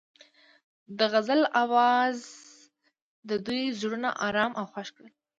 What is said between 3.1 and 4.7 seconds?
د دوی زړونه ارامه او